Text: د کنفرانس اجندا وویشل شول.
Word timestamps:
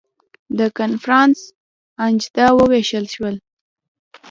د 0.57 0.59
کنفرانس 0.77 1.39
اجندا 2.05 2.45
وویشل 2.53 3.05
شول. 3.13 3.35